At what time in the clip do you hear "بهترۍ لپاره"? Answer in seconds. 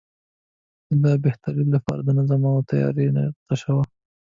1.23-2.01